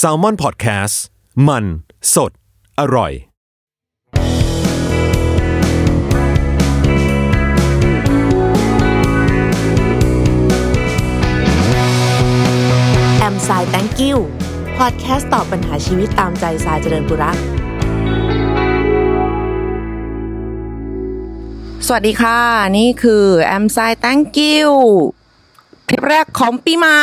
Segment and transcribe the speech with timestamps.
[0.00, 0.94] s a l ม o n PODCAST
[1.48, 1.64] มัน
[2.14, 2.32] สด
[2.80, 3.12] อร่อย
[13.18, 14.18] แอมไซแตงกิว
[14.78, 17.36] พอดแคสต์ตอบปัญหาชีวิตตามใจสายเจริญบุรัก
[21.86, 22.38] สวัสดีค่ะ
[22.78, 24.72] นี่คือแอมไซแตงกิว
[25.92, 27.02] คลิปแรกของปีใหม่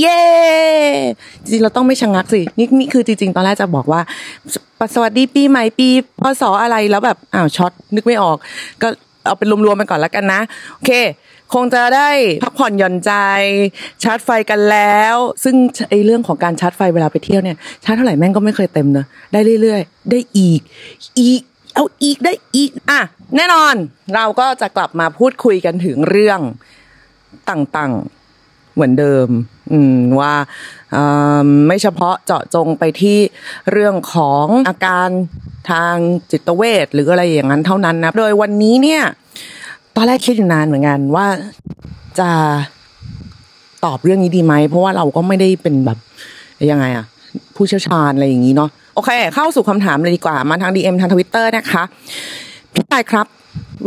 [0.00, 0.22] เย้
[1.42, 4.00] จริงๆเราต้องไม่ชะงักสินี่นี่คือจริงๆ ตอนแรกจะบอกว่า
[4.94, 5.88] สวัสดีปีใหม่ปี
[6.20, 8.36] พศอะไรแล้วแบบอ้าวช็อตนึกไม่ออก
[8.82, 8.88] ก็
[9.24, 10.40] เอาเป็นรวมๆไปก่อนแล้วกันนะ
[10.72, 10.90] โอเค
[11.54, 12.08] คงจะได้
[12.42, 13.12] พักผ่อนหย่อนใจ
[14.02, 15.56] ชาร์จไฟกันแล้ว ซึ่ง
[15.90, 20.60] ไอเรื่องของการชาร์จไฟเวลาไปเที่ยวเนี่ยชาร์จเท่าไหร่แม่งก็ไม่เคยเต็มเนอะได้เรื่อยๆ ได้อีก
[21.20, 21.40] อีก
[21.74, 23.00] เอาอีกได้อีกอะ
[23.36, 23.74] แน่นอน
[24.14, 26.40] เราก็จะกลับมาพูดคุยกันถึงเรื่อง
[27.50, 28.15] ต่างๆ
[28.76, 29.28] เหมือนเดิม
[29.72, 30.34] อืมว่า
[30.94, 31.04] อ่
[31.44, 33.18] อไม่เฉพาะเจาะจงไปที่
[33.72, 35.08] เรื่องของอาการ
[35.70, 35.94] ทาง
[36.30, 39.02] จิตเวชหรืออะไรอย่างนั้นเท่านั้นนะโดยวันนี้เนี่ย
[39.96, 41.26] ตอนแรกคิดอยู่นานเหมือนกันว่า
[42.18, 42.30] จะ
[43.84, 45.98] ตอบเรื่องนี้ดีไหมเพราะว่าเราก็ไม่ได้เป็นแบบ
[46.70, 47.04] ยังไงอะ
[47.56, 51.82] ผู้เชี่ยวชาญอะไรอย่างนี้เนาะโอเค เข้าสู่คำถามเลยดีกว่า มาทาง DM ทางทวิตเตอร์นะคะ
[52.74, 53.26] พี่ชายครับ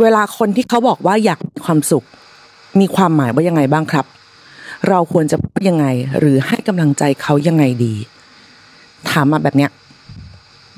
[0.00, 2.04] เวลาคนที่เขาบอกว่าอยากมีความสุข
[2.80, 4.06] มีความหมายว่ายังไงบ้างครับ
[4.88, 5.86] เราควรจะพูดยังไง
[6.18, 7.94] หรือให้กำลังใจเขายังไงดี
[9.10, 9.70] ถามมาแบบเนี้ย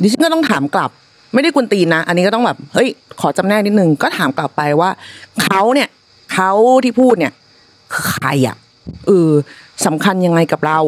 [0.00, 0.90] ดิฉันก็ต้องถามกลับ
[1.34, 2.88] ไม่ได้กุนตีนนะอันนี้ก็ต้องแบบเฮ้ย
[3.20, 4.90] ขอจำแนกนิดนึงก็ถามกลับไปว่า
[5.42, 5.88] เขาเนี่ย
[6.32, 6.50] เขา
[6.84, 7.32] ที่พูดเนี่ย
[7.92, 8.56] คือใครอะ
[9.06, 9.30] เออ
[9.86, 10.78] สำคัญยังไงกับเรา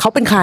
[0.00, 0.42] เขาเป็นใคร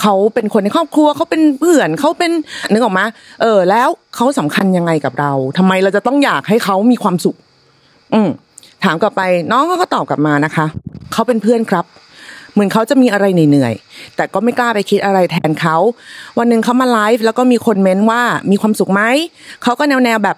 [0.00, 2.30] เขาเป็นคนในครอบครัว เขาเป็นเพื่อนเขาเป็น
[2.72, 3.04] นึกออกมา
[3.42, 7.36] เออ แล้วเขาสำคัญยังไงกับเราทำไมเราจะต้องอยากให้เขามีความสุข
[8.14, 8.28] อืม
[8.84, 10.66] ถามกลับไปน้องก็ตอบกลับมานะคะ
[11.12, 11.84] เขาเป็นเพื่อนครับ
[12.52, 15.76] เหมือนเขาจะมีอะไรเหนื่อยๆแต่ก็ไม่กล้าไปคิดอะไรแทนเขา
[16.38, 19.02] วันหนึ่งเขามาไลฟ์แล้วก็มีคนเม้นว่ามีความสุขไหม
[19.62, 20.36] เขาก็แนวๆแบบ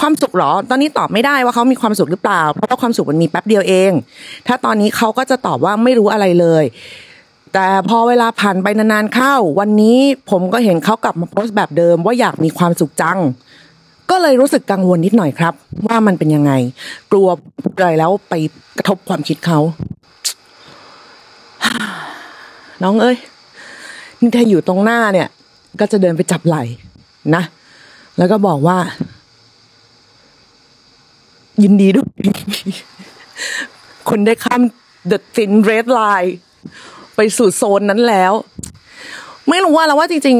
[0.00, 3.92] ความสุขหรอ ตอนนี้ตอบไม่ได้ว่าเขามีความสุขหรือเปล่า เพราะว่าความสุขมันมีแป๊บเดียวเอง
[4.46, 6.64] ถ้าตอนนี้เขาก็จะตอบว่าไม่รู้อะไรเลย
[7.54, 9.98] แต่พอเวลาผ่านไปนานๆเข้า วันนี้
[10.30, 13.18] ผมก็เห็นเขากลับมาโพสต์แบบเดิมว่าอยากมีความสุขจัง
[14.10, 15.54] ก็เลยรู้สึกกังวลนิดหน่อยครับ
[15.86, 16.52] ว่ามันเป็นยังไง
[17.12, 17.28] กลัว
[17.76, 18.34] อะไรแล้วไป
[18.78, 19.58] กระทบความคิดเขา
[22.82, 23.16] น้องเอ้ย
[24.20, 25.28] นี่ถ้าอยู่ตรงหน้าเนี่ย
[25.80, 26.64] ก็จะเดินไปจับไหล่
[27.34, 27.42] นะ
[28.18, 28.78] แล้วก็บอกว่า
[31.62, 32.08] ยินดีด้วย
[34.08, 34.62] คนได้ข้าม
[35.10, 36.30] the thin red line
[37.16, 38.32] ไปสู่โซนนั้นแล้ว
[39.48, 40.36] ไม่รู้ว่าแล้วว่าจริง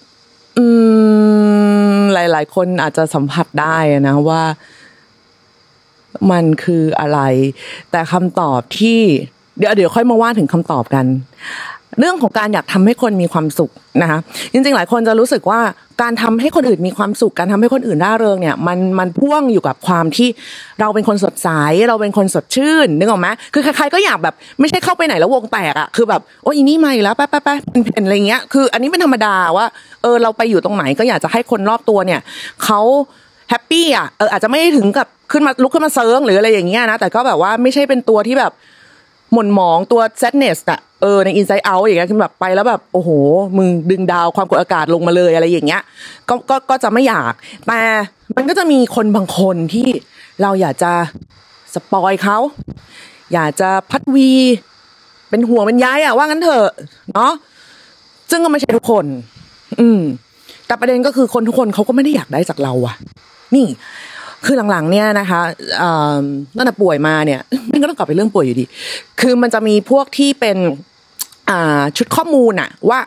[0.00, 0.64] ๆ อื
[1.33, 1.33] ม
[2.14, 3.76] หลาย ๆ คนอาจจะสัมผัสได้
[4.08, 4.42] นะว่า
[6.30, 7.20] มันคืออะไร
[7.90, 9.00] แต่คำตอบที่
[9.58, 11.06] เดี๋ยวเดี๋ยวค่อยมาว่าถึงคำตอบกัน
[11.98, 13.70] เรื่องของการอยากทำให้คนมีความสุข
[14.02, 14.18] นะคะ
[14.52, 15.60] จริงๆ หลายคนจะรู้สึกว่า
[16.02, 20.28] การทำให้คนอื่นมีความสุข การทำให้คนอื่นร่าเริงเนี่ยมันมันพ่วงอยู่กับความที่
[20.80, 21.48] เราเป็นคนสดใส
[21.88, 29.66] เราเป็นคนสดชื่นนึกออกไหมคือใครๆก็อยากแบบไม่ใช่เข้าไปไหนแล้ววงแตกอะคือแบบโอ้ยนี่ไม่แล้วแป๊บแป๊บแป๊บเป็นอะไรเงี้ยคือ อันนี้เป็นธรรมดาว่า
[30.02, 32.20] เออเราไปอยู่ตรงไหนก็อยากจะให้คนรอบตัวเนี่ย
[32.64, 32.80] เขา
[33.50, 38.52] happy อะเอออาจจะไม่ถึงกับขึ้นมาลุกขึ้นมาเซิ้งหรืออะไรอย่างเงี้ยนะแต่ก็แบบว่าไม่ใช่เป็นตัวที่แบบ
[39.32, 43.10] หม่นหมองตัว sadness อะเออใน inside out อย่างเงี้ยคือแบบไปแล้วแบบโอ้โห
[43.56, 45.82] มึงดึงดาวความกดอากาศลงมาเลยอะไรอย่างเงี้ย
[46.28, 47.32] ก็ก็ก็จะไม่อยาก
[47.66, 47.80] แต่
[48.36, 49.86] มันก็จะมีคนบางคนที่
[50.42, 50.92] เราอยากจะ
[51.74, 52.38] สปอยเขา
[53.32, 54.30] อยากจะพัดวี
[55.30, 56.68] เป็นห่วงเป็นย้ายอะว่างั้นเถอะ
[57.14, 57.32] เนาะ
[58.30, 59.04] ซึ่งก็ไม่ใช่ทุกคน
[59.80, 60.00] อืม
[60.66, 62.94] แต่ประเด็นก็คือคนทุกคนเขาก็ไม่ได้อยากได้จากเราอะ
[63.54, 63.66] นี่
[64.44, 65.40] คือหลังๆเนี่ยนะคะ
[66.56, 67.40] ตั้งแต่ป่วยมาเนี่ย
[67.70, 68.64] มันก็ต้องกลับไปเรื่องป่วยอยู่ดี
[69.20, 70.58] คือมันจะมีพวกที่เป็น
[71.96, 73.00] ชุดข้อมูลอะว่า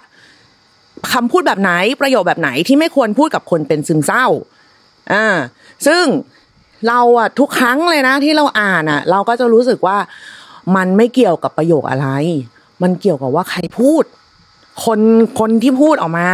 [1.13, 1.71] คำพูดแบบไหน
[2.01, 4.25] ประโยคแบบไหนที่ไม่ควรพูดกับคนเป็นซึมเศร้า
[5.13, 5.25] อ่า
[5.87, 6.03] ซึ่ง
[6.87, 9.97] เราอะทุกครั้งเลยนะ ที่เราอ่านอะเราก็จะรู้สึกว่า
[10.75, 12.07] มันไม่เกี่ยวกับประโยคอะไร
[12.81, 14.03] มันเกี่ยวกับว่าใครพูด
[14.85, 14.99] คน
[15.39, 16.27] คนที่พูดออกมา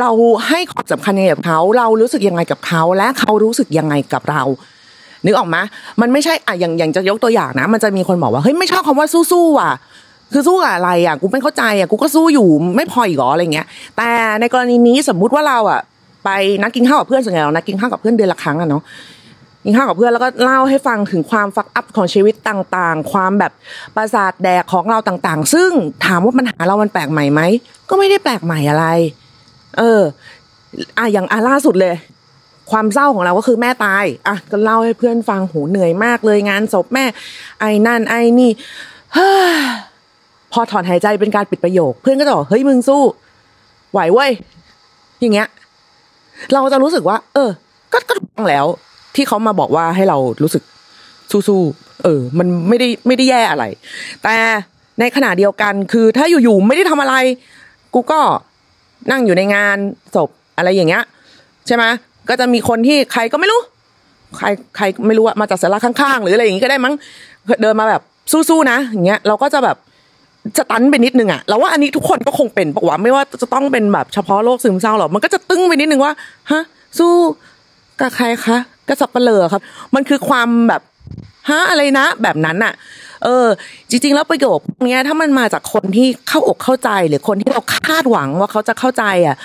[0.00, 0.10] เรา
[0.48, 4.42] ให้ความสำคัญยังไงกับเขาเรารู้สึกยังไงกับเขาและเขารู้สึกยังไงกับเรา
[5.24, 5.56] นึกออกไหม
[6.00, 9.74] มันไม่ใช่อะอย่างอย่างจะยกตัวอย่างนะ มันจะมีคนบอกว่าเฮ้ยไม่ชอบคำว่าสู้ๆอะ
[10.32, 13.66] คือสู้กับอะไรอะกูไม่เข้าใจอะกูก็สู้อยู่ไม่พออีกหรออะไรเงี้ย
[13.96, 14.10] แต่
[14.40, 15.80] ในกรณีนี้สมมุติว่าเราอะ
[16.24, 16.30] ไป
[16.62, 18.82] นัดกินข้าวกับเพื่อนส่วนใหญ่เรานัดกินข้าวกับเพื่อนเดือนละครั้งอะเนาะ
[19.64, 23.52] กินข้าวกับเพื่อนแล้วก็เล่าให้ฟังถึงความฟักอัพของชีวิตต่างๆ ความแบบ
[23.96, 25.70] ประสาทแดกของเราต่างๆ ซึ่ง
[26.04, 27.40] ถามว่าปัญหาเรามันแปลกใหม่ไหม
[27.88, 28.86] ก็ไม่ได้แปลกใหม่อะไร
[29.78, 30.02] เออ
[30.98, 31.94] อะอย่างอะล่าสุดเลย
[32.70, 37.04] ความเศร้าของเราก็คือแม่ตาย อะ ก็เล่าให้เพื่อนฟังโหเหนื่อยมากเลยงานศพแม่
[37.60, 38.50] ไอ้นั่น ไอ้นี่
[39.14, 39.56] เฮ้ย
[40.52, 43.02] พอถอนหายใจเป็นการปิดประโยค เพื่อนก็จะบอกเฮ้ยมึงสู้
[43.92, 44.30] ไหวเว้ย
[45.20, 45.48] อย่างเงี้ย
[46.52, 47.50] เราจะรู้สึกว่า เออ
[47.92, 48.66] ก็ก็ถูกต้องแล้ว
[49.14, 50.62] ที่เขามาบอกว่าให้เรารู้สึก
[51.48, 53.64] สู้ๆเออ มันไม่ได้ไม่ได้แย่อะไร
[54.22, 54.34] แต่
[55.00, 57.14] ในขณะเดียวกันคือถ้าอยู่ๆไม่ได้ทำอะไร
[57.94, 58.20] กูก็
[59.10, 59.78] นั่งอยู่ในงาน
[60.14, 61.02] ศพอะไรอย่างเงี้ย
[61.66, 61.84] ใช่ไหม
[62.28, 63.60] ก็จะมีคนที่ใครก็ไม่รู้
[64.36, 66.94] ใครใครไม่รู้อะมาจากสาระข้างๆ หรืออะไรอย่างงี้ก็ได้มั้ง
[67.62, 69.76] เดินมาแบบสู้ๆนะอย่างเงี้ยเราก็จะแบบ
[70.56, 76.12] จะตันไปนิดนึงอะเราว่าอันนี้ทุกคนก็คงเป็นปะวะไม่ว่าจะต้องเป็นแบบเฉพาะโรคซึมเศร้าหรอกมันก็จะตึ้งไปนิดนึงว่า
[76.50, 76.62] ฮะ
[76.98, 77.12] สู้
[78.00, 79.62] กับใครคะกับสับเลือครับ
[79.94, 80.82] มันคือความแบบ
[81.50, 82.72] ฮะอะไรนะ แบบนั้นอะ
[83.26, 83.48] เออ
[83.90, 89.36] จริง ๆ แล้วประโยคเนี้ยถ้ามันมาจากคนที่เข้าอกเข้าใจหรือคนที่เราคาดหวังว่าเขาจะเข้าใจอะ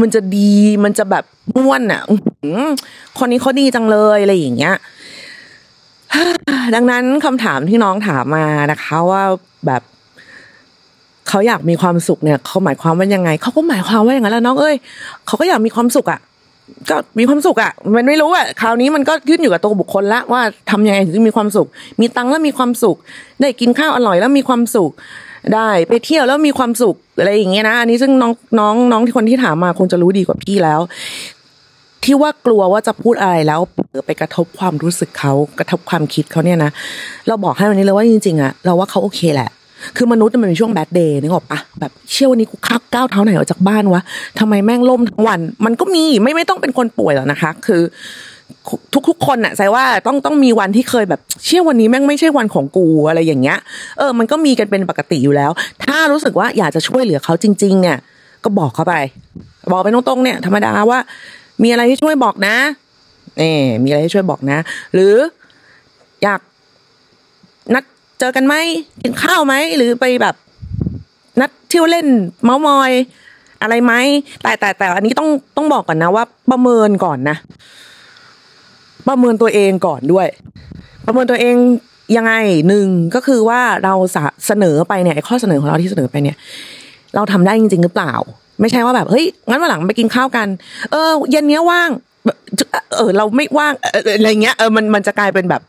[0.00, 0.54] มันจะดี
[0.84, 1.24] มันจะแบบ
[1.56, 2.02] ม่วนอะ
[3.18, 4.76] คนนี้เขาดีจังเลยอะไรอย่างเงี้ย
[6.74, 9.22] ดังนั้นคำถามที่น้องถามมานะคะ ว่า
[9.66, 9.82] แบบ
[11.28, 14.76] เขาอยากมีความสุขเนี่ยเขาหมายความว่ายังไงเขาก็หมายความว่าอย่างนั้นแหละน้องเอ้ย
[15.26, 16.20] เขาก็อยากมีความสุขอะ
[16.90, 21.68] ก็มีความสุขอะ มันไม่รู้อะคราวนี้มันก็ขึ้นอยู่กับตัวบุคคลละว่าทำยังไงถึงมีความสุข
[22.00, 22.96] มีตังค์แล้วมีความสุข
[23.40, 24.90] ได้กินข้าวอร่อยแล้วมีความสุข
[25.54, 30.80] ได้ไปเที่ยวแล้วมีความสุขอะไรอย่างเงี้ยนะอันนี้ซึ่งน้องน้องน้องที่คนที่ถามมาคงจะรู้ดีกว่าพี่แล้ว
[32.04, 33.60] ที่ว่ากลัวว่าจะพูดอะไรแล้ว
[34.06, 36.70] ไปกระทบความรู้สึกเขากระทบความคิดเขาเนี่ยนะ
[37.28, 39.50] เราบอกให้วันนี้เลยว่าจริงๆอะเราว่าเขาโอเคแหละ
[39.96, 44.02] คือมนุษย์มันเป็นช่วงแบดเดย์นึกออกปะแบบเชื่อวันนี้กูข้าก้าวเท้าไหนออกจากบ้านวะ
[44.38, 47.82] ทำไมแม่งล่มทั้งวัน มันก็มีไม่ไม่ต้องเป็นคนป่วยหรอกนะคะ คือ
[49.08, 53.58] ทุกๆคนน่ะใส่ว่าต้องต้องมีวันที่เคยแบบ เชื่อวันนี้แม่งไม่ใช่วันของกูอะไรอย่างเงี้ย
[53.98, 55.50] เออ มันก็มีกันเป็นปกติอยู่แล้ว
[55.84, 57.96] ถ้ารู้สึกว่าอยากจะช่วยเหลือเขาจริง ๆ เนี่ย
[58.44, 58.94] ก็บอกเขาไป
[59.72, 60.98] บอกไปตรงๆเนี่ยธรรมดาว่า
[61.62, 62.56] มีอะไรที่ช่วยบอกนะ
[63.40, 64.58] นี่มีอะไรที่ช่วยบอกนะ
[64.94, 65.14] หรือ
[66.22, 66.40] อยาก
[67.74, 67.84] นัด
[68.24, 68.56] เจอกันไหม
[69.02, 70.34] กินข้าวไหมหรือไปแบบ
[71.40, 72.06] นัดเที่ยวเล่น
[72.44, 72.92] เมาส์มอย
[73.62, 73.92] อะไรไหม
[74.42, 77.36] แต่แต่แต่อันนี้ต้องต้องบอกก่อนนะว่า ประเมินก่อนนะ
[79.08, 80.26] ประเมินตัวเองก่อนด้วย
[81.06, 81.56] ประเมินตัวเอง
[82.16, 82.32] ยังไง
[82.68, 83.94] หนึ่งก็คือว่าเรา
[84.46, 86.36] เสนอไปเนี่ยข้อเสนอของเราที่เสนอไปเนี่ย
[87.14, 88.12] เราทำได้จริง ๆ หรือเปล่า
[88.60, 90.48] ไม่ใช่ว่าแบบเฮ้ยงั้นวันหลังไปกินข้าวกัน
[90.90, 91.90] เออ เย็นเนี้ยว่าง
[92.96, 93.72] เออเราไม่ว่าง
[94.18, 95.62] อะไรเงี้ยเออมันมันจะกลายเป็นแบบ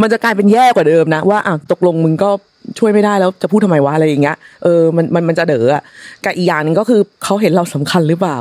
[0.00, 2.30] มันจะกลายเป็นแย่กว่าเดิมนะว่าอะตกลงมึงก็
[2.78, 5.82] ช่วยไม่ได้แล้วจะพูดทำไมวะอะไรอย่างเงี้ยเออมันมันมันจะเด๋ออะ
[6.24, 8.38] กับอีกอย่างหนึ่งก็คือเขาเห็นเราสำคัญหรือเปล่า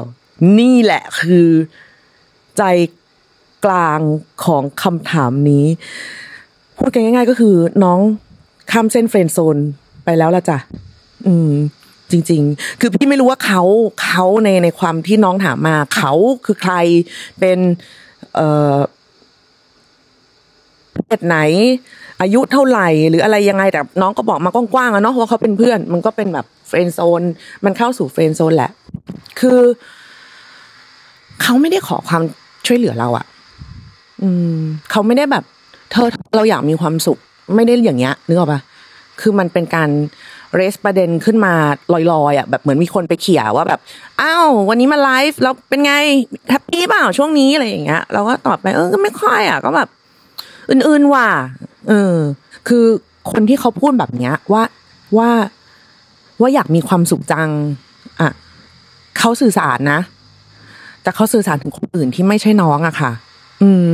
[0.59, 1.47] นี่แหละคือ
[2.57, 2.63] ใจ
[3.65, 3.99] กลาง
[4.45, 5.65] ของคำถามนี้
[6.77, 7.99] พูดกันง่าย ๆ ก็คือน้อง
[8.71, 9.57] ข้ามเส้นเฟรนโซน
[10.05, 10.57] ไปแล้วละจ้ะ
[11.27, 11.51] อืม
[12.11, 13.63] จริง ๆ คือพี่ไม่รู้ว่าเขา
[14.03, 16.13] เขาในในความที่น้องถามมา เขา
[16.45, 16.73] คือใคร
[17.39, 17.59] เป็น
[18.35, 18.75] เอ่อ
[21.17, 21.37] ศไหน
[22.21, 27.21] อายุเท่าไหร่หรืออะไรยังไงแต่น้องก็บอกมากว้างๆอะเนาะว่าเขาเป็นเพื่อน มันก็เป็นแบบ friend zone
[27.65, 28.71] มันเข้าสู่ friend zone แหละ
[29.39, 29.59] คือ
[31.41, 32.23] เขาไม่ได้ขอความ
[32.67, 33.25] ช่วยเหลือเราอะ
[34.21, 34.59] อืม
[34.91, 35.43] เขาไม่ได้แบบ
[35.91, 37.17] เธอเราอยากมีความสุข
[37.55, 38.61] ไม่ได้อย่างเงี้ยนึกออกปะ
[39.21, 39.89] คือมันเป็นการ
[40.55, 41.53] raise ประเด็นขึ้นมา
[41.93, 42.01] ลอ
[42.31, 43.79] ยๆอะแบบเหมือนมีคนไปเขี่ยว่าแบบ
[44.21, 45.93] อ้าววันนี้มาไลฟ์แล้วเป็นไง
[46.49, 49.89] happy เปล่าช่วงนี้อะไรอย่างเงี้ยเราก็ตอบไปเออก็ไม่ค่อยอะก็แบบ
[50.69, 51.27] อื่นๆว่ะ
[51.89, 52.15] เออ
[52.67, 52.85] คือ
[53.31, 54.63] คนที่เขาพูดแบบเนี้ย ว่า
[55.17, 55.29] ว่า
[56.41, 57.49] ว่าอยากมีความสุขจัง
[58.19, 58.29] อะ
[59.17, 59.99] เขาสื่อสารนะ
[61.03, 63.11] แต่เขาสื่อสารถึงคนอื่นที่ไม่ใช่น้องอะค่ะ
[63.61, 63.91] อืม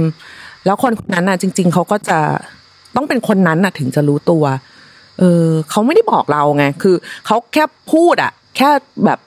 [0.66, 2.20] แล้วคนคนนั้นน่ะ จริง ๆเขาก็จะ
[2.96, 4.44] ต้องเป็นคนนั้นน่ะ ถึงจะรู้ตัว
[5.20, 6.96] เออเขาไม่ได้บอกเราไง คือ
[7.26, 8.70] เขาแค่พูดอะแค่
[9.06, 9.20] แบบ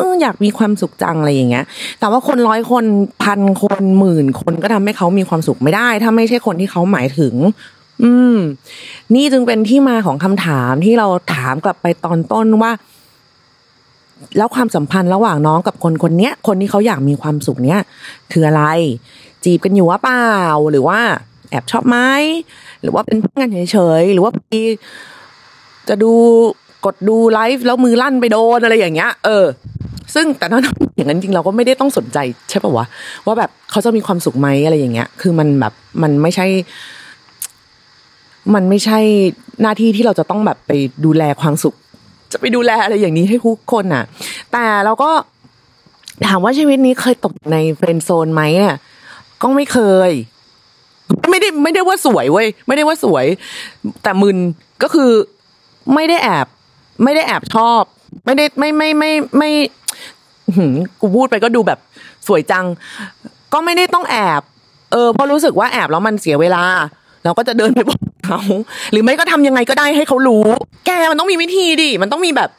[0.00, 1.64] อออยากมีความสุขจังอะไรอย่างเงี้ย
[2.00, 2.84] แต่ว่าคนร้อยคน
[3.22, 7.34] พันคนหมื่นคนก็ทำให้เขามีความสุขไม่ได้ ถ้าไม่ใช่คนที่เขาหมายถึง
[8.02, 8.36] อืม
[9.14, 12.72] นี่จึงเป็นที่มาของคำถามที่เราถามกลับไปตอนต้นว่า
[14.38, 17.80] แล้วความสัมพันธ์ระหว่างน้องกับคนคนเนี้ย คนที่เขาอยากมีความสุขเนี้ย
[18.32, 18.64] คืออะไร
[19.44, 20.26] จีบกันอยู่ว่าเปล่า
[20.70, 21.00] หรือว่า
[21.50, 21.98] แอบชอบไหม
[22.82, 24.64] หรือว่าเป็นเพื่อนกันเฉยๆหรือว่าพี่
[25.88, 26.12] จะดู
[26.84, 29.44] กดดูไลฟ์แล้วมือลั่นไปโดนอะไรอย่างเงี้ย เออ
[30.14, 30.60] ซึ่งแต่ถ้า
[30.96, 32.18] อย่างนั้นจริงเราก็ไม่ได้ต้องสนใจ
[32.50, 32.86] ใช่ป่าวะ
[33.26, 36.46] ว่าแบบเขาจะมีความสุขไหมอะไรอย่างเงี้ย คือมันแบบมันไม่ใช่
[38.54, 38.98] มันไม่ใช่
[39.62, 40.72] หน้าที่ที่เราจะต้องแบบไป
[41.04, 41.74] ดูแลความสุข
[42.32, 44.04] จะไปดูแลอะไรอย่างนี้ให้ทุกคนอะ
[44.52, 45.10] แต่เราก็
[46.26, 48.76] ถามว่าชีวิตนี้เคยตกในเฟรนโซนไหมเนี่ย
[49.42, 50.10] ก็ไม่เคย
[51.30, 53.26] ไม่ได้ไม่ได้ว่าสวยเว้ยไม่ได้ว่าสวย
[54.02, 54.36] แต่มึน
[54.82, 55.10] ก็คือ
[55.94, 56.46] ไม่ได้แอบ
[57.04, 57.82] ไม่ได้แอบชอบ
[58.24, 59.79] ไม่ได้ไม่ไม่ไม่ไม่หืม
[61.00, 61.78] กูพูดไปก็ดูแบบ
[62.26, 62.66] สวยจัง
[63.52, 64.42] ก็ไม่ได้ต้องแอบ
[64.92, 66.62] เออเพราะรู้สึกว่าแอบแล้วมันเสียเวลา
[67.24, 68.40] เราก็จะเดินไปบอกเขา
[68.92, 70.44] หรือไม่ก็ทำยังไงก็ได้ให้เขารู้
[70.86, 72.50] แกมันต้องมีวิธีดิมันต้องมีแบบ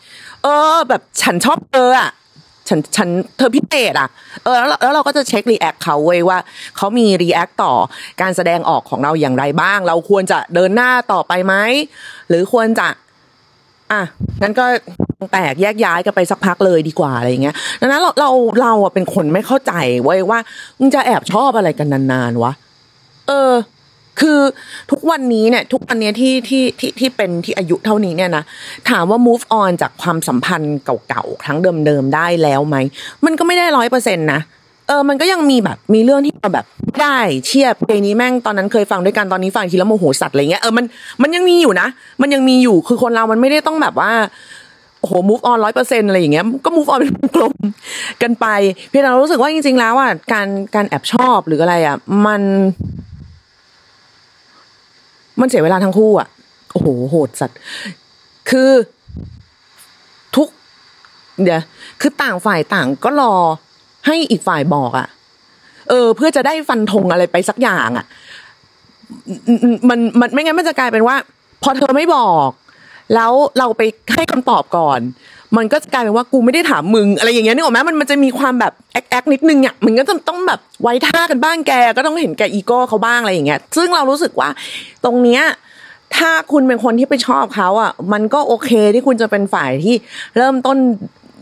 [0.43, 2.10] เออ แบบฉันชอบเธออะ
[2.67, 4.10] ฉันฉันเธอพิเศษอะ
[4.43, 6.38] เออแล้วแล้วเราก็จะเช็ค react เขาเว้ยว่า
[6.77, 7.74] เขามี react ต่อ
[8.21, 11.53] การแสดงออกของเราอย่างไรบ้าง เราควรจะเดินหน้าต่อไปไหม
[12.29, 12.88] หรือควรจะ
[13.91, 14.01] อะ
[14.41, 14.65] งั้นก็
[15.31, 18.29] แตกแยกย้ายกันไปสักพักเลยดีกว่าอะไรอย่างเงี้ยดังนั้นเราเรา
[18.62, 20.39] เราอะเป็นคนไม่เข้าใจเว้ยว่า
[20.79, 22.51] มึงจะแอบชอบอะไรกันนานๆวะ
[23.27, 23.51] เออ
[24.19, 24.39] คือ
[24.91, 28.43] ทุกวันนี้เนี่ย ทุกวันนี้ที่ที่ที่ที่เป็นที่อายุเท่านี้เนี่ยนะ
[28.89, 32.77] ถามว่า move on จากความสัมพันธ์เก่าๆครั้งเดิมๆได้แล้วไหม
[33.25, 34.41] มันก็ไม่ได้ร้อยเปอร์เซ็นต์นะ
[34.91, 36.65] ออมันก็ยังมีแบบมีเรื่องที่เราแบบ
[37.01, 40.86] ได้เชียบเพลงนี้แม่งตอนนั้นเคยฟังด้วยกันตอนนี้ฟังทีแล้วโมโหสัตว์อะไรเงี้ยเออมัน
[41.21, 41.88] มันยังมีอยู่นะ
[42.21, 44.12] มันยังมีอยู่คือคนเรามันไม่ได้ต้องแบบว่า
[45.00, 47.53] โอ้โห move on ร้อยเปอร์เซ็นอะไรอย่างเงี้ย ก็ move on เป็นกลม
[48.21, 48.48] กันไป
[48.89, 52.41] เพียงแต่เรารู้สึกว่าจริง ๆ แล้วอะการการแอบชอบหรืออะไรอะ มัน
[55.39, 56.27] มันเสียเวลาทั้งคู่อะ
[56.71, 57.57] โอ้โห โหดสัตว์
[58.50, 58.69] คือ
[60.36, 60.50] ทุก
[61.41, 61.62] เดี๋ยว
[62.01, 63.33] คือต่างฝ่ายต่างก็รอ
[64.05, 65.08] ให้อีกฝ่ายบอกอะ
[65.89, 68.05] เออ เพื่อจะได้ฟันธงอะไรไปสักอย่างอะ
[69.89, 71.15] มันมันไม่งั้นมันจะกลายเป็นว่า
[71.63, 72.50] พอเธอไม่บอก
[73.15, 73.81] แล้วเราไป
[74.13, 75.00] ให้คำตอบก่อน
[75.58, 84.50] มันก็จะกลายเป็นว่ากูไม่ได้ถามมึงอะไรอย่างเงี้ยนึกออกไหมมันมันจะมีความแบบแอคแอคนิดนึงอะมันก็จะต้องแบบไว้ท่ากันบ้างแก ก็ต้องเห็นแกอีโก้เขาบ้างอะไรอย่างเงี้ย ซึ่งเรารู้สึกว่า
[85.05, 85.41] ตรงเนี้ย
[86.17, 89.96] ถ้าคุณเป็นคนที่ไปชอบเขาอะ มันก็โอเคที่คุณจะเป็นฝ่ายที่
[90.38, 90.77] เริ่มต้น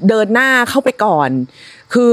[0.09, 1.29] เดินหน้าเข้าไปก่อน
[1.93, 2.11] คือ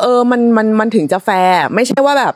[0.00, 2.34] เออมันมันมันถึงจะแฟร์ไม่ใช่ว่าแบบ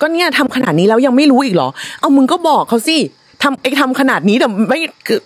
[0.00, 1.68] ก็เนี่ยทำขนาดนี้แล้วยังไม่รู้อีกเหรอ
[2.00, 2.96] เอามึงก็บอกเขาสิ
[3.42, 4.78] ทำไอ้ทำขนาดนี้แต่ไม่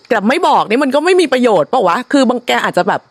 [0.09, 3.01] แต่ไม่บอกนี่มันก็ไม่มีประโยชน์ปล่าวะคือบางแกอาจจะแบบ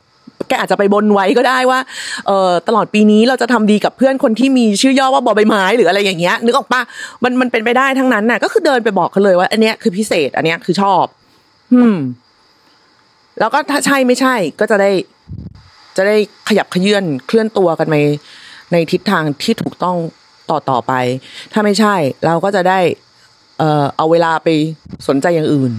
[0.49, 1.81] แกอาจจะไปบนไว้ก็ได้ว่า
[2.27, 6.81] เออตลอดปีนี้เราจะทำดีกับเพื่อนคนที่มีชื่อย่อว่าบอใบไม้หรืออะไรอย่างเงี้ยนึกออกปะ
[7.25, 11.05] มันมันเป็นไปได้ทั้งนั้นน่ะ ก็คือเดินไปบอกเขาเลยว่า อันเนี้ยคือพิเศษ อันเนี้ยคือชอบ
[11.75, 11.99] อืม
[13.41, 14.91] แล้วก็ถ้าใช่ไม่ใช่ ก็จะได้
[15.97, 16.17] จะได้
[16.49, 17.95] ขยับขยื่นเคลื่อนตัวกันไป
[18.73, 19.97] ในทิศทางที่ถูกต้อง
[20.51, 20.93] ต่อต่อไป
[21.53, 21.95] ถ้าไม่ใช่
[22.27, 22.81] เราก็จะได้
[23.59, 24.49] เอ่อเอาเวลาไป
[25.09, 25.73] สนใจอย่างอื่น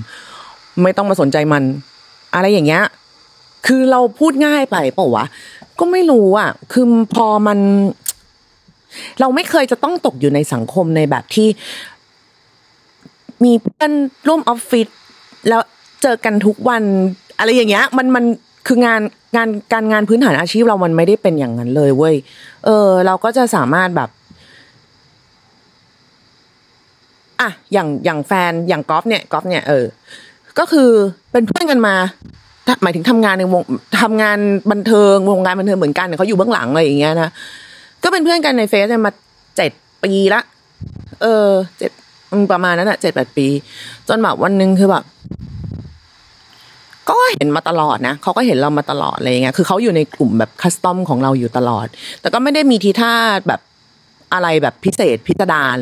[0.84, 1.64] ไม่ต้องมาสนใจมัน
[2.36, 2.84] อะไรอย่างเงี้ย
[3.68, 5.26] คือเราพูดง่ายไปเปล่าวะ
[5.80, 7.60] ก็ไม่รู้อะ คือพอมัน
[9.20, 11.48] เราไม่เคยจะต้องตกอยู่ในสังคมในแบบที่
[13.44, 13.92] มีเพื่อน
[14.28, 14.88] ร่วมออฟฟิศ
[15.50, 15.62] แล้ว
[16.02, 16.84] เจอกันทุกวัน
[17.38, 18.26] อะไรอย่างเงี้ย มันมัน
[18.68, 19.02] คืองาน
[19.36, 22.16] งานการงานพื้นฐานอาชีพเรามันไม่ได้เป็นอย่างนั้นเลยเว้ย
[22.66, 24.10] เออ เราก็จะสามารถแบบ
[27.42, 29.86] อะอย่างอย่างแฟนอย่างกอล์ฟเนี่ยกอล์ฟเนี่ยเออ
[30.60, 30.90] ก็คือ
[31.32, 31.96] เป็นเพื่อนกันมา
[32.84, 33.64] หมายถึงทำงานในวง
[34.02, 34.38] ทำงาน
[34.72, 37.30] บันเทิงวงการบันเทิงเหมือนกันเนี่ยเขาอยู่เบื้องหลังอะไรอย่างเงี้ยนะ
[38.04, 39.12] ก็เป็นเพื่อนกันในเฟซเนี่ยมา
[39.58, 39.72] เจ็ด
[40.04, 40.42] ปีละ
[41.22, 41.92] เออเจ็ด
[42.52, 43.48] ประมาณนั้นอะเจ็ดแปดปี
[44.08, 45.04] จนแบบวันหนึ่งคือแบบ
[47.10, 51.88] ก็เห็นมาตลอดนะเขาก็เห็นเรามาตลอดอะไรเงี้ยคือเขาอยู่ในกลุ่มแบบคัสตอมของเราอยู่ตลอด
[52.22, 53.14] แต่ก็ไม่ได้มีทีท่า
[53.48, 53.62] แบบ
[54.34, 55.78] อะไรแบบพิเศษพิสดาร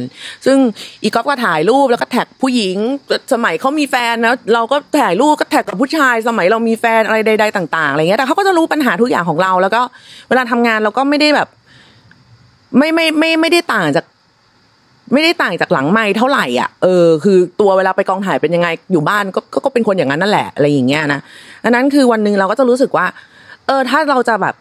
[0.46, 0.58] ซึ่ง
[1.04, 2.78] อีกอฟก็ถ่ายรูปแล้วก็แท็กผู้หญิง
[3.34, 9.82] สมัยเขามีแฟนนะเราก็ถ่ายรูปก็แท็กกับผู้ชาย สมัยเรามีแฟนอะไรใด ๆ ต่าง ๆอะไรเงี้ยแต่เขาก็จะรู้ปัญหาทุกอย่างของเรา แล้วก็
[10.30, 11.48] เวลาทำงานเราก็ไม่ได้แบบ
[12.78, 14.06] ไม่ไม่ไม่ไม่ได้ต่างจาก
[15.14, 21.20] ไม่ได้ต่างจากหลังไม่เท่าไหร่อะเออคือตัวเวลาไปกองถ่ายเป็นยังไงอยู่บ้านก็ก็เป็นคนอย่างนั้นนั่นแหละอะไรอย่างเงี้ยนะ
[21.64, 23.06] อันนั้นคือวันหนึ่งเราก็จะรู้สึกว่า
[23.68, 24.56] เออ ถ้าเราจะแบบ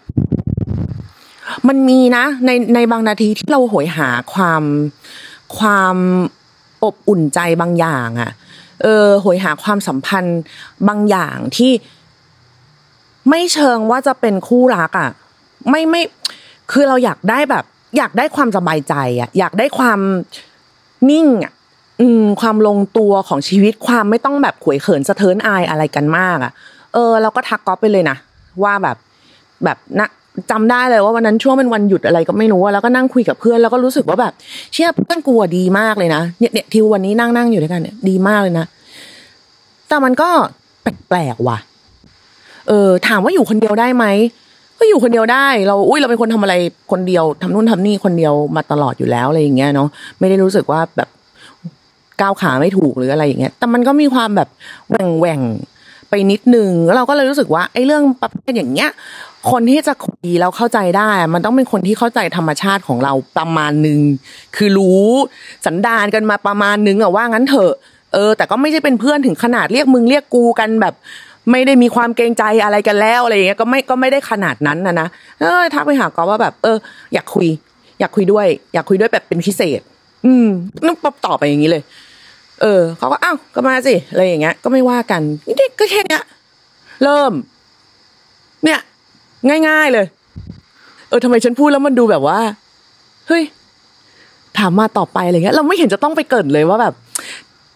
[1.69, 4.63] มันมีนะในในบางนาทีที่เราโหยหาความ
[5.59, 5.97] ความ
[6.85, 8.31] อบอุ่นใจบางอย่างอะ่ะ
[8.83, 10.41] เออโหยหาความสัมพันธ์
[10.89, 11.73] บางอย่างที่
[13.31, 15.11] ไม่เชิงว่าจะเป็นคู่รักอะ่ะ
[15.71, 16.03] ไม่ไม่
[16.73, 17.65] คือเราอยากได้แบบ
[17.97, 19.99] อยากได้ความสบายใจอะ อยากได้ความ
[21.11, 21.53] นิ่งอะ
[22.01, 26.53] อืมความลงตัวของชีวิตความไม่ต้องแบบขวยเขินสะเทินอายอะไรกันมากอะ
[26.93, 28.17] เออ เราก็ทักก๊อฟไปเลยนะ
[28.63, 28.97] ว่าแบบ
[29.65, 30.09] แบบนะ
[30.51, 34.33] จำได้เลยว่าวันนั้นช่วงเป็นวันหยุดอะไรก็ไม่รู้แล้วก็นั่งคุยกับเพื่อนแล้วก็รู้สึกว่าแบบ
[34.73, 38.67] เชื่อเพื่อนกลัวดีมากเลยนะเนี่ยเนี่ยทิววันนี้นั่งนั่งอยู่ด้วยกันเนี่ยดีมากเลยนะ
[39.89, 40.31] แต่มันก็
[40.83, 41.59] แปลกๆว่ะ
[42.69, 44.05] เออถามว่าอยู่คนเดียวได้ไหม
[44.83, 46.55] ก็อยู่คนเดียวได้ เราอุ้ยเราเป็นคนทำอะไร
[46.93, 51.09] คนเดียวทำนู่นทำนี่คนเดียวมาตลอดอยู่แล้วอะไรอย่างเงี้ยเนาะไม่ได้รู้สึกว่าแบบ
[52.21, 54.49] ก้าวขาไม่ถูกหรืออะไรอย่างเงี้ยแต่มันก็มีความแบบ
[54.91, 55.41] แหว่งแหว่ง
[56.09, 58.91] ไปนิดนึงแล้วเราก็เลยรู้สึกว่าไอ้เรื่องประเภทอย่างเงี้ย
[59.51, 64.01] คนที่จะคุยแล้วเข้าใจได้ มันต้องเป็นคนที่เข้าใจธรรมชาติของเราประมาณนึง
[64.57, 65.07] คือรู้
[65.67, 67.73] สันดานกันมาประมาณนึงอะว่างั้นเถอะ
[68.15, 70.95] เออแต่ก็ไม่ใช่เป็นเพื่อนถึงขนาดเรียกมึงเรียกกูกันแบบ
[71.51, 75.09] ไม่ได้มีความเกรงใจอะไรกันแล้วอะไรอย่างเงี้ยก็ไม่ก็ไม่ได้ขนาดนั้นนะนะ
[75.41, 76.77] เออทักไปหากอว่าแบบ เออ
[77.15, 77.49] อยากคุย
[78.01, 79.81] อยากคุยด้วย อยากคุยด้วยแบบเป็นพิเศษ
[80.27, 80.49] อืม
[80.87, 81.83] นึกป๊บตอบไปอย่างนี้เลย
[82.63, 85.23] เออเขาก็อ้าวก็มาสิอะไรอย่างเงี้ย ก็ไม่ว่ากัน
[85.59, 86.23] นี่ก็แค่เนี้ย
[87.03, 87.33] เริ่ม
[88.65, 88.81] เนี่ย
[89.69, 90.07] ง่าย ๆเลย
[91.09, 92.39] เออทำไมฉันพูดแล้วมันดูแบบว่า
[93.29, 93.45] เฮ้ย
[94.59, 96.95] ถามมาต่อไปอะไรเงี้ย เราไม่เห็นจะต้องไปเกิดเลยว่าแบบ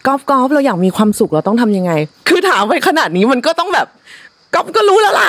[0.06, 1.92] กอล์ฟกอล์ฟเราอยากมีความสุขเราต้องทำยังไง
[2.28, 3.86] คือถามไปขนาดนี้มันก็ต้องแบบ
[4.54, 5.28] กอล์ฟก็รู้แล้วล่ะ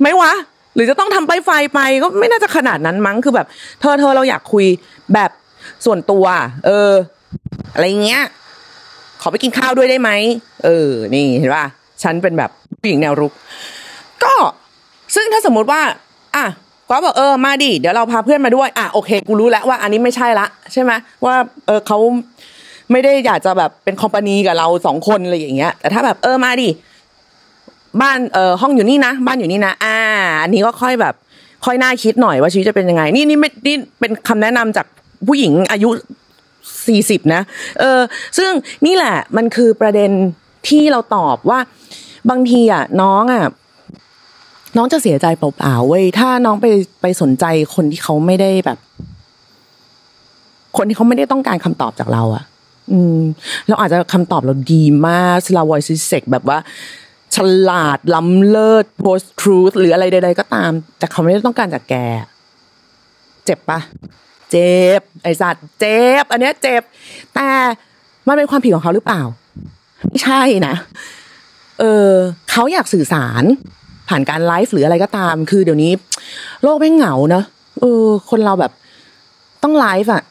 [0.00, 0.32] ไหมวะ
[0.74, 3.46] หรือจะต้องทำไปไฟไปก็ไม่น่าจะขนาดนั้นมั้งคือแบบ
[3.80, 4.66] เธอเธอเราอยากคุย
[5.14, 5.30] แบบ
[5.84, 6.24] ส่วนตัว
[6.66, 6.90] เออ
[7.74, 8.22] อะไรเงี้ย
[9.20, 10.10] ขอไปกินข้าวด้วยได้ไหม
[10.64, 11.66] เออ นี่เห็นป่ะ
[12.02, 13.32] ฉันเป็นแบบผู้หญิงแนวรุก
[14.24, 14.34] ก็
[15.14, 15.80] ซึ่งถ้าสมมุติว่า
[16.36, 16.46] อะ
[16.88, 20.92] ก็บอกเออมาดิเดี๋ยวเราพาเพื่อนมาด้วย อะโอเค กูรู้แล้วว่าอันนี้ไม่ใช่ละ ใช่ไหม
[21.24, 21.34] ว่า
[21.66, 21.98] เออเขา
[22.92, 26.68] ไม่ได้อยากจะแบบเป็นคอมพานีกับเราสองคนอะไรอย่างเงี้ย แต่ถ้าแบบเออมาดิ
[28.00, 29.96] บ้านเออห้องอยู่นี่นะบ้านอยู่นี่นะ อ่า
[30.42, 31.14] อันนี้ก็ค่อยแบบ
[31.64, 34.86] ค่อยน่าคิดหน่อยว่าชีวิตจะเป็นยังไง นี่นี่ไม่นี่เป็นคำแนะนำจาก
[35.26, 35.88] ผู้หญิงอายุ
[36.86, 37.42] สี่สิบนะ
[37.80, 38.00] เออ
[38.38, 38.50] ซึ่ง
[38.86, 40.10] นี่แหละ มันคือประเด็น
[40.68, 41.58] ที่เราตอบว่า
[42.30, 43.44] บางทีอะ น้องอะ
[44.76, 46.66] น้องจะเสียใจเปล่าๆเว้ยถ้าน้องไป
[47.02, 48.78] ไปสนใจคนที่เขาไม่ได้แบบ
[50.76, 52.44] คนที่เขาไม่ได้ต้องการคำตอบจากเราอะ
[52.92, 53.20] อืม
[53.68, 56.58] เราอาจจะคำตอบเราดีมากสลาวอยซิเซกแบบว่า
[57.34, 57.38] ฉ
[57.70, 61.94] ลาดล้ำเลิศ post truth หรืออะไรใดๆก็ตาม แต่เขาไม่ได้ต้องการจากแก
[63.44, 63.80] เจ็บปะ
[64.50, 66.82] เจ็บ ไอสัตว์เจ็บ อันเนี้ยเจ็บ
[67.34, 67.48] แต่
[68.26, 69.22] มันเป็นความผิดของเขาหรือเปล่า
[70.08, 70.74] ไม่ใช่นะ
[71.80, 72.10] เออ
[72.50, 73.44] เขาอยากสื่อสาร
[74.08, 75.92] ผ่านการไลฟ์หรืออะไรก็ตาม คือเดี๋ยวนี้
[76.62, 77.44] โลกไม่เหงาเนอะ
[77.80, 78.72] เออ คนเราแบบ
[79.62, 80.22] ต้องไลฟ์อะ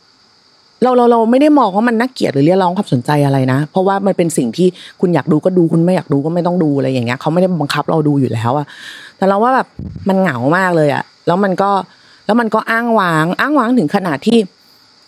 [0.85, 4.67] เราเราเราไม่ได้มองว่ามันน่าเกลียดหรือเรียกร้องความสนใจอะไรนะ เพราะว่ามันเป็นสิ่งที่
[5.01, 8.65] คุณอยากดูก็ดูคุณไม่อยากดูก็ไม่ต้องดูอะไรอย่างเงี้ยเขาไม่ได้บังคับเราดูอยู่แล้วอะ
[9.17, 9.67] แต่เราว่าแบบ
[10.07, 11.69] มันเหงามากเลยอะแล้วมันก็
[12.25, 14.37] แล้วมันก็อ้างว้าง อ้างว้างถึงขนาดที่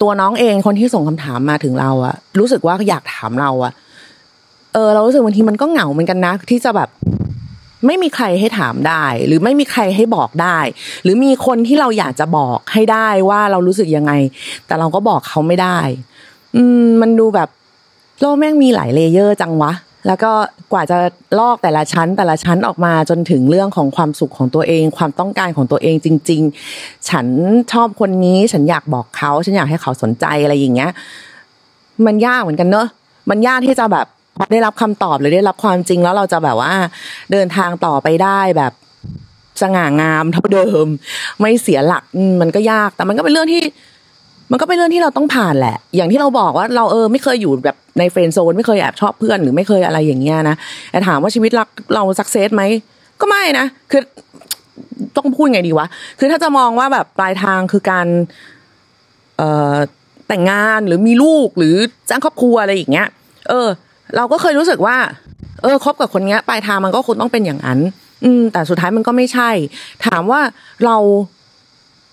[0.01, 3.71] ตัวน้องเองคนที่ส่งคำถามมาถึงเราอะรู้สึกว่าอยากถามเราอะ
[4.73, 6.89] เออเรารู้สึกบางทีมันก็เหงาเหมือนกันนะ ที่จะแบบ
[7.85, 10.57] ไม่มีใครให้ถามได้ หรือไม่มีใครให้บอกได้
[11.03, 14.11] หรือมีคนที่เราอยากจะบอกให้ได้ว่าเรารู้สึกยังไง
[14.67, 15.77] แต่เราก็บอกเขาไม่ได้
[16.55, 17.49] อืมมันดูแบบ
[18.21, 19.73] โลกแม่งมีหลายเลเยอร์จังวะ
[20.07, 20.31] แล้วก็
[20.73, 20.97] กว่าจะ
[21.39, 26.41] ลอกแต่ละชั้น แต่ละชั้นออกมาจนถึงเรื่องของความสุขของตัวเอง ความต้องการของตัวเองจริง
[26.75, 27.27] ๆ ฉัน
[27.71, 30.91] ชอบคนนี้ฉันอยากบอกเขา ฉันอยากให้เขาสนใจอะไรอย่างเงี้ย
[32.05, 32.87] มันยากเหมือนกันเนอะ
[33.29, 34.07] มันยากที่จะแบบ
[34.51, 36.73] ได้รับคำตอบหรือได้รับความจริงแล้วเราจะแบบว่า
[37.31, 38.73] เดินทางต่อไปได้แบบ
[39.61, 40.87] สง่างามเท่าเดิม
[41.39, 42.03] ไม่เสียหลัก
[42.41, 43.63] มันก็ยาก แต่มันก็เป็นเรื่องที่
[44.51, 50.55] มันก็เป็นเรื่องที่เราต้องผ่านแหละ อย่างที่เราบอกว่าเราเออไม่เคยอยู่แบบในเฟรนด์โซนไม่เคยแอบชอบเพื่อนหรือไม่เคยอะไรอย่างเงี้ยนะ
[50.91, 52.63] แต่ถามว่าชีวิตรักเราสักเซสไหม
[53.21, 54.01] ก็ไม่นะคือ
[55.15, 55.87] ต้องพูดไงดีวะ
[56.19, 58.07] คือถ้าจะมองว่าแบบปลายทางคือการ
[59.37, 59.75] เอ่อ
[60.27, 61.75] แต่งงานหรือมีลูกหรือ
[62.09, 63.07] สร้างครอบครัวอะไรอย่างเงี้ย
[63.49, 63.67] เออ
[64.15, 64.97] เราก็เคยรู้สึกว่า
[65.61, 67.79] เออคบกับคนเนี้ยปลายทางมันก็คงต้องเป็นอย่างนั้น
[68.23, 69.49] อืม แต่สุดท้ายมันก็ไม่ใช่
[70.05, 70.41] ถามว่า
[70.85, 70.97] เรา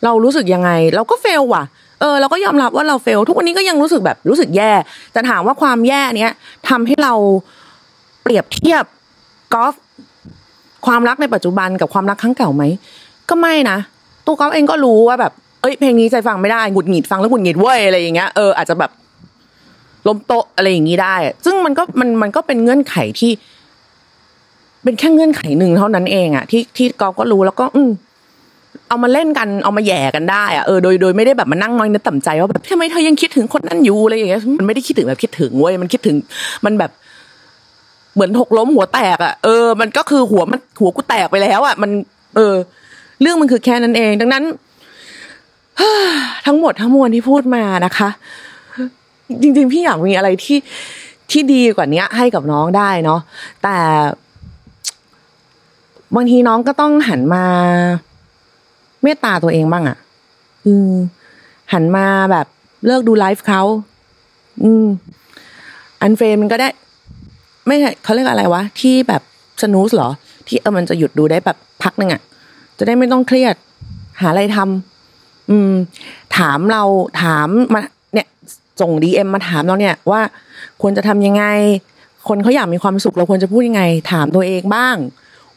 [0.05, 1.65] เรารู้สึกยังไง เราก็เฟลว่ะ
[2.01, 4.73] เออ เราก็ยอมรับว่าเราเฟล ทุกวันนี้ก็ยังรู้สึกแบบรู้สึกแย่
[5.13, 6.33] แต่ถามว่าความแย่เนี้ย
[6.69, 7.15] ทำให้เรา
[8.23, 8.85] เปรียบเทียบ
[9.55, 9.75] กอล์ฟ
[10.87, 12.63] ความรักในปัจจุบันกับความรักครั้งเก่าไหม
[13.31, 13.79] ก็ไม่นะ
[14.27, 18.91] ตัวกอล์ฟเองก็รู้ว่าแบบเอ้ยเพลงนี้ใจฟังไม่ได้หงุดหงิดฟังแล้วหงุดหงิดเว้ยอะไรอย่างเงี้ยเอออาจจะแบบ
[20.07, 21.15] ล้มโต๊ะอะไรอย่างงี้ได้
[21.45, 23.33] ซึ่งมันก็มันมันก็เป็นเงื่อนไขที่
[24.85, 27.83] เป็นแค่เงื่อนไขหนึ่งเท่านั้นเองอะที่ที่กอก็รู้แล้วก็ อื
[28.89, 36.17] เอามาเล่นกันเอามาแย่กันได้อะเออโดยโดยไม่ได้แบบมานั่งน้อยนึกต่ำใจว่าแบบทำไมเธอยังคิดถึงคนนั้นอยู่อะไรอย่างเงี้ยมันไม่ได้คิดถึงแบบคิดถึงเว้ยมันคิดถึง
[36.65, 36.91] มันแบบ
[38.15, 41.91] เหมือนหกล้มหัวแตกอะเออมันก็คือหัวมันหัวกูแตกไปแล้วอะมัน
[42.37, 42.55] เออ
[43.21, 44.45] เรื่องมันคือแค่นั้นเอง ดังนั้น
[46.47, 48.09] ทั้งหมดทั้งมวลที่พูดมานะคะ
[49.43, 50.59] จริง ๆ พี่อยากมีอะไรที่
[51.31, 53.21] ที่ดีกว่านี้ให้กับน้องได้เนาะ
[53.63, 53.77] แต่
[56.15, 57.45] บางทีน้องก็ต้องหันมา
[59.03, 59.97] เมตตาตัวเองบ้างอะ่ะ
[60.67, 60.93] อืม
[61.73, 62.47] หันมาแบบ
[62.87, 63.63] เลิกดูไลฟ์เขา
[64.63, 64.87] อืม
[66.01, 66.69] อันเฟรมมันก็ได้
[67.67, 69.23] ไม่ใช่เขาเรียกอะไรวะ ที่แบบ
[69.63, 70.11] สนุสเหรอ
[70.47, 72.23] ที่เออมันจะหยุดดูได้แบบพักหนึ่งอะ่ะ
[72.79, 73.55] จะได้ไม่ต้องเครียด
[74.21, 75.73] หาอะไรทำอืม
[76.39, 76.83] ถามเรา
[77.23, 77.81] ถามมา
[78.81, 80.21] ส่งดีเอ็มมาถามเราเนี่ยว่า
[80.83, 81.45] ควรจะทำยังไง
[82.29, 83.83] คนเขาอยากมีความสุขเราควรจะพูดยังไง
[84.13, 84.97] ถามตัวเองบ้าง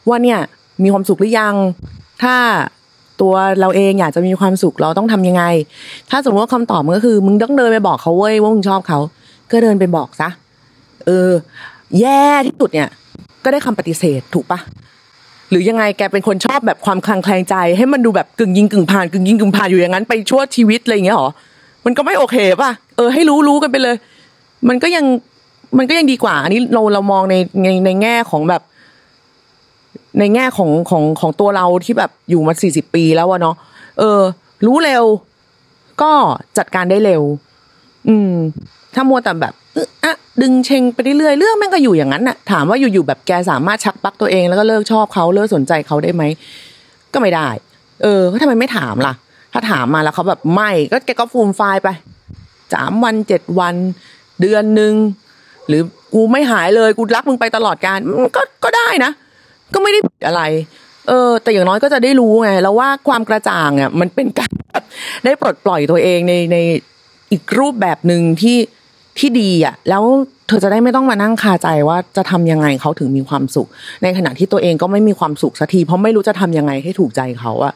[0.08, 0.38] ว่าเนี่ย
[0.82, 1.54] มีความสุขหรือยัง
[2.22, 2.36] ถ้า
[3.20, 5.44] ตัวเราเองอยากจะมีความสุขเราต้องทำยังไง
[6.10, 8.98] ถ้าสมมติว่าคำตอบมันก็คือ มึงต้องเดินไปบอกเขาเว้ยว่ามึงชอบเขา
[9.50, 10.28] ก็เดินไปบอกซะ
[11.06, 11.30] เออ
[12.00, 12.88] แย่ที่สุดเนี่ย
[13.44, 14.58] ก็ได้คำปฏิเสธถูกปะ
[15.50, 21.30] หรือยังไงแกเป็นคนชอบแบบความคลางแคลงใจ ให้มันดูแบบกึ่งยิงกึ่งผ่านกึ่งยิงกึ่งผ่านอยู่อย่างนั้นไปชั่วชีวิตอะไรอย่างเงี้ยหรอ
[21.84, 23.96] มันก็ไม่โอเคป่ะเออให้รู้รู้กันไปเลย
[24.68, 25.04] มันก็ยัง
[25.78, 28.62] มันก็ยังดีกว่า อันนี้เราเรามองในในในแง่ของแบบ
[30.18, 33.56] ในแง่ของของของตัวเราที่แบบอยู่มาสี่สิบปีแล้วอะเนาะ
[33.98, 34.20] เออ
[34.66, 35.04] รู้เร็ว
[36.02, 36.12] ก็
[36.58, 37.22] จัดการได้เร็ว
[38.08, 38.32] อืม
[38.94, 46.22] ถ้ามัวแต่แบบเออะดึงเชงไปเรื่อยเรื่องแม่งก็อยู่อย่างนั้นน่ะ ถามว่าอยู่ๆแบบแกสามารถชักปักตัวเองแล้วก็เลิกชอบเขาเลิกสนใจเขาได้ไหม
[47.12, 47.48] ก็ไม่ได้
[48.02, 49.14] เออก็ทำไมไม่ถามล่ะ
[49.52, 51.88] ถ้าถามมาแล้วเขาแบบไม่ก็แกก็ฟูมไฟล์ไป
[52.74, 53.74] สามวันเจ็ดวัน
[54.40, 54.94] เดือนหนึ่ง
[55.68, 55.82] หรือ
[56.14, 57.98] กูไม่หายเลยกูรักมึงไปตลอดการ
[58.36, 59.10] ก็ก็ได้นะ
[59.74, 60.42] ก็ไม่ได้ผิดอะไร
[61.08, 64.50] เออ แต่อย่างน้อยก็จะได้รู้ไงแล้วว่าความกระจ่างอะมันเป็นการ
[65.24, 66.56] ได้ปลดปล่อยตัวเองในใน
[67.32, 68.58] อีกรูปแบบหนึ่งที่
[69.18, 70.04] ที่ดีอะ แล้ว
[70.46, 73.68] เธอจะได้ไม่ต้องมานั่งคาใจว่าจะทำยังไงเขาถึงมีความสุข
[74.02, 77.74] ในขณะที่ตัวเองก็ไม่มีความสุขสักทีเพราะไม่รู้จะทำยังไงให้ถูกใจเขาอะ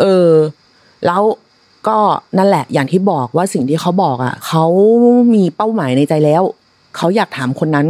[0.00, 0.28] เออ
[1.06, 1.22] แล้ว
[1.88, 1.98] ก็
[2.38, 4.64] นั่นแหละ อย่างที่บอกว่าสิ่งที่เขาบอกอะเขา
[5.34, 6.42] มีเป้าหมายในใจแล้ว
[6.96, 7.86] เขาอยากถามคนนั้น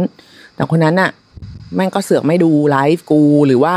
[0.55, 1.09] แต่คนนั้นอะ
[1.75, 3.73] แม่งก็เสือกไม่ดูไลฟ์กูหรือว่า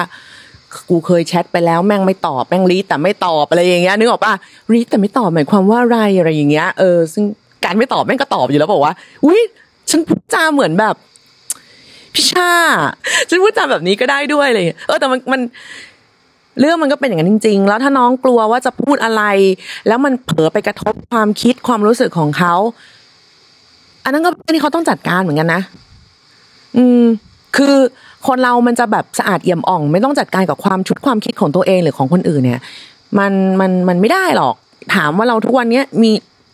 [0.91, 4.35] กูเคยแชทไปแล้วแม่งไม่ตอบแม่งรีแต่ไม่ตอบอะไรอย่างเงี้ยนึกออกปะ
[4.73, 7.25] รีแต่ไม่ตอบหมายความว่าอะไรอะไรอย่างเงี้ยเออซึ่ง
[7.65, 8.95] การไม่ตอบแม่งก็ตอบอยู่แล้วบอกว่า
[9.25, 9.41] อุ้ย
[9.91, 10.95] ฉันพูดจาเหมือนแบบ
[12.15, 12.51] พี่ชา
[13.29, 15.41] ฉันพูดจาแบบนี้ก็ได้ด้วยอะไรอย่างเลยเออแต่มันมัน
[16.61, 19.23] เรื่องมันก็เป็นอย่างนั้นจริง ๆ แล้วถ้าน้องกลัวว่าจะพูดอะไร
[19.89, 22.55] แล้วมันเผลอไปกระทบความคิดความรู้สึกของเขา
[24.05, 25.61] อันนั้นก็เป็นที่เขาต้องจัดการเหมือนกันนะ
[26.77, 27.05] อืม
[27.57, 27.75] คือ
[28.27, 32.61] คนเรามันจะแบบสะอาดเอี่ยมอ่อง ไม่ต้องจัดการกับความชุดความคิดของตัวเองหรือของคนอื่นเนี่ย
[33.19, 34.55] มันมันมันไม่ได้หรอก
[34.95, 36.11] ถามว่าเราทุกวันเนี้ยมี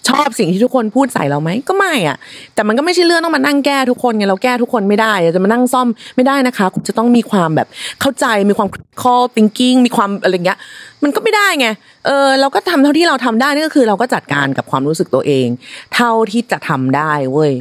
[0.08, 2.16] ชอบสิ่งที่ทุกคนพูดใส่เราไหมก็ไม่อะ
[2.54, 7.68] แต่มันก็ไม่ใช่เรื่องต้องมานั่งแก้ทุกคนไงเราแก้ทุกคนไม่ได้จะมานั่งซ่อมไม่ได้นะคะคุณจะต้องมีความแบบ
[8.00, 10.58] เข้าใจมีความ critical thinking มีความอะไรเงี้ย
[11.02, 11.66] มันก็ไม่ได้ไง
[12.06, 15.46] เออเราก็ทำเท่าที่เราทำได้นี่ก็คือ เราก็จัดการกับความรู้สึกตัวเอง
[15.94, 17.52] เท่าที่จะทำได้เว้ย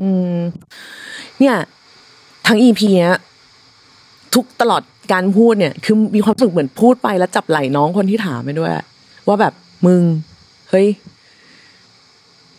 [0.00, 0.38] อืม
[1.40, 1.56] เนี่ย
[2.46, 3.16] ทั้งอีพีเนี้ย
[4.34, 8.72] ทุกตลอดการพูดเนี่ย คือมีความรู้สึกเหมือนพูดไปแล้วจับไหล่น้องคนที่ถามไปด้วย
[9.26, 9.52] ว่าแบบ
[9.86, 10.02] มึง
[10.70, 10.88] เฮ้ย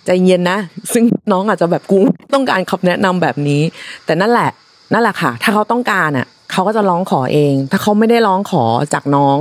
[0.06, 0.60] ใจเย็นนะ
[0.94, 2.00] ซึ่งน้องอาจจะแบบกู
[2.34, 3.62] ต้องการคำแนะนำแบบนี้
[4.06, 4.50] แต่นั่นแหละ
[4.94, 9.40] นั่นแหละค่ะ ถ้าเขาต้องการอะ เขาก็จะร้องขอเอง ถ้าเขาไม่ได้ร้องขอจากน้อง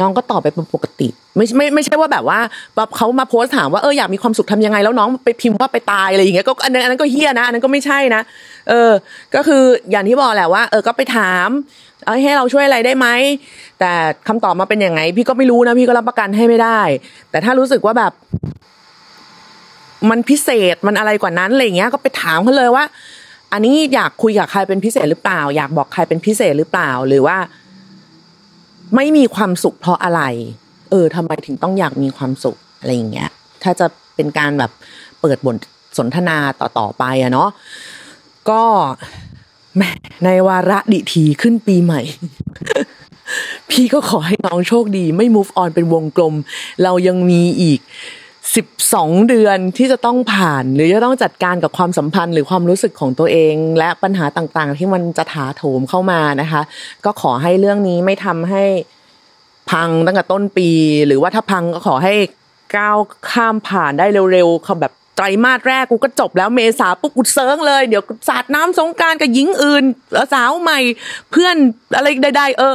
[0.00, 2.38] น้องก็ตอบไปเป็นปกติ ไม่ไม่ไม่ใช่ว่าแบบว่า
[2.76, 8.22] แบบเขามาโพสต์ถามว่าเอออยากมีความสุขทำยังไงแล้วน้องไปพิมพ์ว่าไปตายอะไรอย่างเงี้ยก็อันนั้นอันนั้นก็เฮี้ยนะอันนั้นก็ไม่ใช่นะ
[8.68, 8.90] เออ
[9.34, 11.48] ก็คืออย่างที่บอกแหละว่า เออก็ไปถาม
[12.04, 13.06] เอาให้เราช่วยอะไรได้ไหม
[13.80, 13.90] แต่
[14.28, 16.80] คำตอบมาเป็นยังไง พี่ก็ไม่รู้นะพี่ก็รับประกันให้ไม่ได้
[17.30, 18.12] แต่ถ้ารู้สึกว่าแบบ
[20.10, 22.84] มันพิเศษมันอะไรกว่านั้นอะไรเงี้ยก็ไปถามเขาเลยว่า
[23.52, 27.38] อันนี้อยากคุยกับใครเป็นพิเศษหรือเปล่า อยากบอกใครเป็นพิเศษหรือเปล่าหรือว่า
[28.94, 30.22] ไม่มีความสุขเพราะอะไร
[30.90, 33.30] เออทำไมถึงต้องอยากมีความสุขอะไรอย่างเงี้ย
[33.62, 34.70] ถ้าจะเป็นการแบบ
[35.20, 35.56] เปิดบท
[35.98, 37.48] สนทนาต่อๆไปอะเนาะ
[38.50, 38.62] ก็
[39.76, 39.82] แม
[40.24, 42.00] ในวาระดิทีขึ้นปีใหม่
[43.70, 46.34] พี่ก็ขอให้น้องโชคดี ไม่ move on เป็นวงกลม
[46.82, 47.80] เรายังมีอีก
[48.54, 56.62] 12 เดือนที่จะต้องผ่าน หรือจะต้องจัดการกับความสัมพันธ์ หรือความรู้สึกของตัวเอง และปัญหาต่างๆ ที่มันจะถาโถมเข้ามานะคะ
[57.04, 58.64] ก็ขอให้เรื่องนี้ไม่ทำให้
[59.70, 60.70] พังตั้งแต่ต้นปี
[61.06, 62.14] หรือว่าถ้าพังก็ขอให้
[62.76, 62.98] ก้าว
[63.30, 69.84] ข้ามผ่านได้เร็วๆเขาแบบไตรมาสแรกกูก็จบแล้วเมษาปุ๊บกูเซิร์งเลย เดี๋ยวสาดน้ำสงการกับหญิงอื่น
[70.34, 70.78] สาวใหม่
[71.30, 71.56] เพื่อน
[71.96, 72.74] อะไรใดๆเออ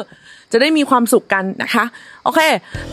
[0.52, 1.86] จะได้มีความสุขกันนะคะ
[2.24, 2.40] โอเค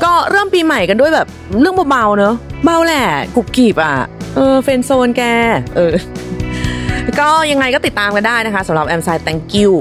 [0.05, 1.29] ก็เริ่มปีใหม่กันด้วยแบบ
[1.61, 3.95] เรื่องเบาๆเนอะเบาแหละกุบกีบอะ
[4.37, 5.23] เออเฟนโซนแก
[5.77, 5.95] เออ
[7.21, 9.73] ก็ยังไงก็ติดตามกันได้นะคะสำหรับแอมไซ thank you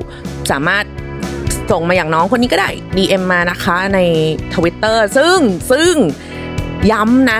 [0.51, 0.83] สามารถ
[1.71, 3.99] ส่งมาอย่างน้องคนนี้ก็ได้ DM มานะคะใน
[4.53, 5.37] Twitter ซึ่ง
[5.71, 5.93] ซึ่ง
[6.91, 7.39] ย้ำนะ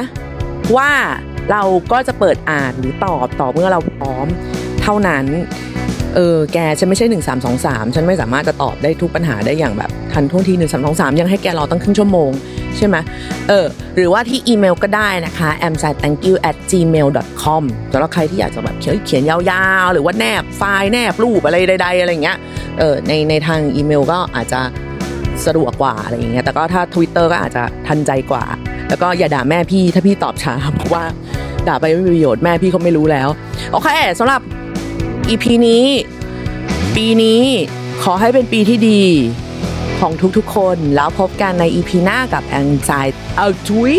[0.77, 0.91] ว่า
[1.51, 4.27] เราก็จะเปิดอ่านหรือตอบต่อเมื่อเราพร้อม
[4.81, 5.25] เท่านั้น
[6.15, 12.31] เออแกฉันไม่ใช่หนึ่งสามสองสามฉันไม่สามารถจะตอบได้ทุกปัญหาได้อย่างแบบทันท่วงทีหนึ่งสามสองสามยังให้แกรอตั้งครึ่งชั่วโมง
[12.77, 12.95] ใช่ไหม
[13.49, 13.65] เออ
[13.95, 17.07] หรือว่าที่อีเมลก็ได้นะคะ a m s i t h a n k y o u at gmail
[17.43, 19.37] com สำหรับใครที่อยากจะแบบเขียนเขียนยา
[19.83, 22.37] วๆ หรือว่าแนบไฟล์แนบรูปอะไรใดๆอะไรเงี้ย
[22.79, 24.61] เออในในทางอีเมลก็อาจจะ
[25.45, 28.43] สะดวกกว่าอะไรอย่างเงี้ยแต่ก็ถ้า Twitter ก็อาจจะทันใจกว่า
[28.89, 31.03] แล้วก็อย่าด่าแม่พี่ถ้าพี่ตอบช้าเพราะว่า
[31.67, 33.27] ด่าไปไม่มีประโยชน์แม่พี่เขาไม่รู้แล้ว
[33.71, 33.87] โอเค
[34.19, 34.41] สำหรับ
[35.29, 35.85] EP นี้
[36.95, 37.41] ปีนี้
[38.03, 39.01] ขอให้เป็นปีที่ดี
[39.99, 42.91] ของทุกๆ คน แล้วพบกันใน EP หน้ากับแอมไซ
[43.37, 43.93] เอาจุ้ย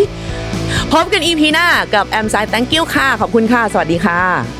[0.93, 4.58] พบกัน EP หน้ากับแอมไซ Thank you ค่ะ ขอบคุณค่ะ สวัสดีค่ะ